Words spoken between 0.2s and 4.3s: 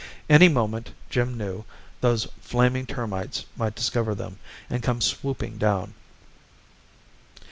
Any moment, Jim knew, those flaming termites might discover